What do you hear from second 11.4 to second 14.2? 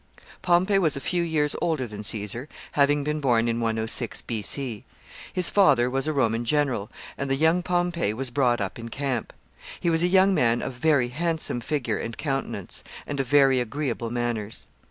figure and countenance, and of very agreeable